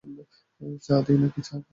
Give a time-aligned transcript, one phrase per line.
[0.81, 1.67] চা দিই, নাকি চা-ও খাবে না?